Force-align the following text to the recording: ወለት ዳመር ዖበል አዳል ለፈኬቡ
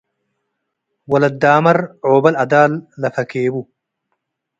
ወለት 1.11 1.35
ዳመር 1.41 1.77
ዖበል 2.11 2.35
አዳል 2.43 2.71
ለፈኬቡ 3.01 3.53